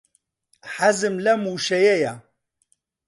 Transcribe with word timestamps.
حەزم 0.75 1.15
لەم 1.25 1.41
وشەیەیە. 1.53 2.13